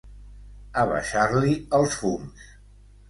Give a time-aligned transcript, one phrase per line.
[0.83, 2.51] Abaixar-li els fums.